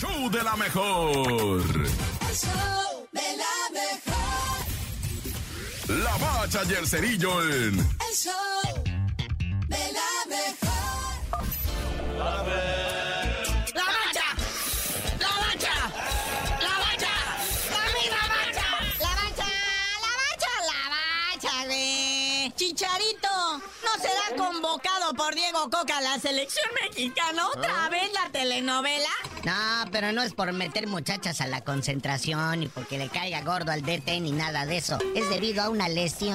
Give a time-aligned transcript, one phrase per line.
[0.00, 1.60] show de la mejor.
[1.60, 4.64] El show de la mejor.
[5.88, 8.84] La bacha y el cerillo en El show
[9.68, 11.10] de la mejor.
[12.16, 14.28] ¡La bacha!
[15.18, 15.76] ¡La bacha!
[16.64, 17.14] ¡La bacha!
[17.70, 17.84] ¡La
[18.32, 18.68] bacha!
[19.00, 19.48] La bacha,
[20.00, 22.52] la bacha, la bacha, güey.
[22.56, 27.48] Chicharito no será convocado por Diego Coca a la selección mexicana.
[27.48, 29.10] ¿Otra vez la telenovela?
[29.44, 33.72] No, pero no es por meter muchachas a la concentración y porque le caiga gordo
[33.72, 34.98] al DT ni nada de eso.
[35.14, 36.34] Es debido a una lesión.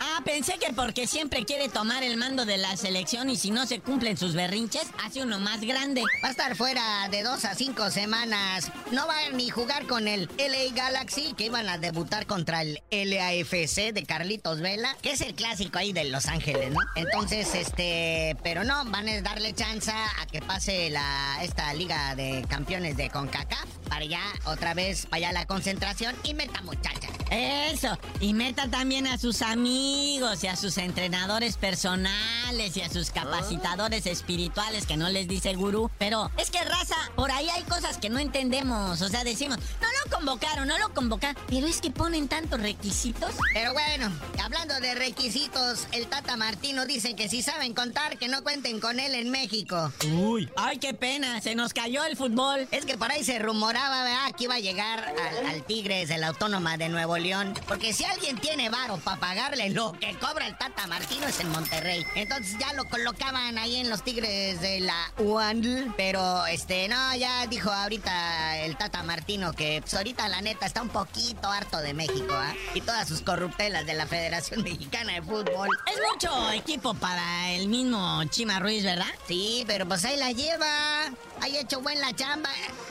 [0.00, 3.66] Ah, pensé que porque siempre quiere tomar el mando de la selección y si no
[3.66, 6.02] se cumplen sus berrinches, hace uno más grande.
[6.22, 8.70] Va a estar fuera de dos a cinco semanas.
[8.92, 12.80] No va a ni jugar con el LA Galaxy, que iban a debutar contra el
[12.90, 16.80] LAFC de Carlitos Vela, que es el clásico ahí de Los Ángeles, ¿no?
[16.94, 22.44] Entonces, este, pero no, van a darle chance a que pase la, esta liga de
[22.48, 27.10] campeones de CONCACAF para ya otra vez vaya a la concentración y meta muchachas.
[27.30, 33.10] Eso, y meta también a sus amigos y a sus entrenadores personales y a sus
[33.10, 35.90] capacitadores espirituales que no les dice gurú.
[35.98, 39.00] Pero es que raza, por ahí hay cosas que no entendemos.
[39.00, 39.87] O sea, decimos, no
[40.18, 41.42] lo convocaron, no lo convocaron.
[41.48, 43.30] Pero es que ponen tantos requisitos.
[43.52, 44.10] Pero bueno,
[44.42, 48.98] hablando de requisitos, el Tata Martino dice que si saben contar, que no cuenten con
[48.98, 49.92] él en México.
[50.16, 52.66] Uy, ay, qué pena, se nos cayó el fútbol.
[52.70, 54.32] Es que por ahí se rumoraba, ¿verdad?
[54.36, 57.54] Que iba a llegar al, al Tigres de la Autónoma de Nuevo León.
[57.66, 61.50] Porque si alguien tiene varo para pagarle lo que cobra el Tata Martino es en
[61.50, 62.04] Monterrey.
[62.14, 65.94] Entonces ya lo colocaban ahí en los Tigres de la UAN.
[65.96, 70.80] Pero este, no, ya dijo ahorita el Tata Martino que pues, ahorita la neta está
[70.80, 72.54] un poquito harto de México, ¿ah?
[72.72, 75.68] Y todas sus corruptelas de la Federación Mexicana de Fútbol.
[75.86, 79.06] Es mucho equipo para el mismo Chima Ruiz, ¿verdad?
[79.26, 81.04] Sí, pero pues ahí la lleva.
[81.42, 82.48] Ahí hecho buen la chamba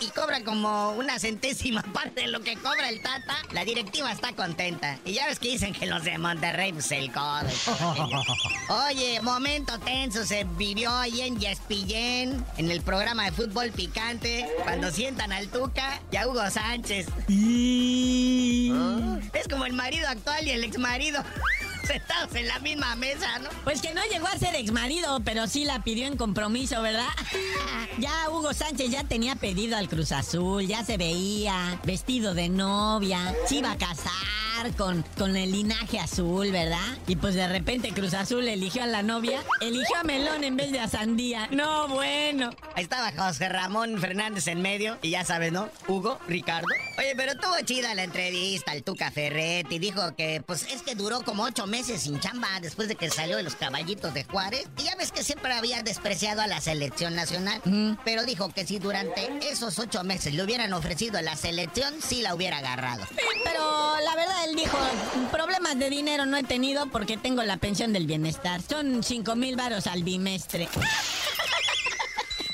[0.00, 3.36] y cobra como una centésima parte de lo que cobra el Tata.
[3.52, 4.98] La directiva está contenta.
[5.04, 7.46] Y ya ves que dicen que los de Monterrey, pues el codo.
[8.88, 14.90] Oye, momento tenso se vivió ahí en Yespillén, en el programa de fútbol picante, cuando
[14.90, 17.06] sientan al Tuca y a Hugo Sánchez.
[19.32, 21.22] Es como el marido actual y el ex marido.
[21.90, 23.48] Sentados en la misma mesa, ¿no?
[23.64, 27.08] Pues que no llegó a ser ex marido, pero sí la pidió en compromiso, ¿verdad?
[27.98, 33.34] ya Hugo Sánchez ya tenía pedido al Cruz Azul, ya se veía vestido de novia,
[33.46, 34.29] se iba a casar
[34.76, 36.98] con, con el linaje azul, ¿verdad?
[37.06, 40.72] Y pues de repente Cruz Azul eligió a la novia, eligió a Melón en vez
[40.72, 41.48] de a Sandía.
[41.50, 42.50] No, bueno.
[42.74, 45.68] Ahí estaba José Ramón Fernández en medio, y ya sabes, ¿no?
[45.88, 46.68] Hugo, Ricardo.
[46.98, 49.78] Oye, pero tuvo chida la entrevista, el Tuca Ferretti.
[49.78, 53.36] Dijo que, pues, es que duró como ocho meses sin chamba después de que salió
[53.36, 54.68] de los caballitos de Juárez.
[54.76, 57.62] Y ya ves que siempre había despreciado a la selección nacional.
[58.04, 62.20] Pero dijo que si durante esos ocho meses le hubieran ofrecido a la selección, sí
[62.20, 63.06] la hubiera agarrado.
[63.44, 63.89] Pero
[64.20, 64.78] verdad, él dijo,
[65.32, 68.60] problemas de dinero no he tenido porque tengo la pensión del bienestar.
[68.62, 70.68] Son cinco mil varos al bimestre.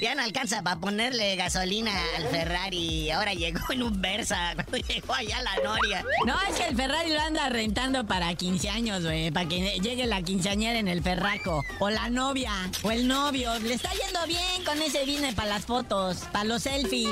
[0.00, 3.10] Ya no alcanza para ponerle gasolina al Ferrari.
[3.10, 6.02] Ahora llegó en un Versa cuando llegó allá la Noria.
[6.24, 9.30] No, es que el Ferrari lo anda rentando para 15 años, güey.
[9.30, 11.62] Para que llegue la quinceañera en el ferraco.
[11.80, 12.52] O la novia.
[12.82, 13.58] O el novio.
[13.58, 16.20] Le está yendo bien con ese business para las fotos.
[16.32, 17.10] Para los selfies.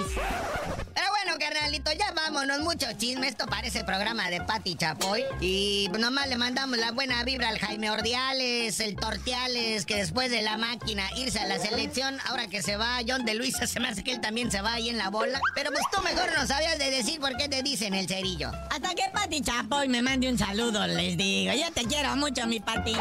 [1.48, 2.60] Carnalito, ya vámonos.
[2.60, 3.26] Mucho chisme.
[3.26, 5.24] Esto parece programa de Pati Chapoy.
[5.40, 10.42] Y nomás le mandamos la buena vibra al Jaime Ordiales, el Tortiales, que después de
[10.42, 13.88] la máquina irse a la selección, ahora que se va John de Luisa, se me
[13.88, 15.40] hace que él también se va ahí en la bola.
[15.54, 18.50] Pero pues tú mejor no sabías de decir por qué te dicen el cerillo.
[18.70, 21.54] Hasta que Pati Chapoy me mande un saludo, les digo.
[21.54, 22.92] Yo te quiero mucho, mi Pati.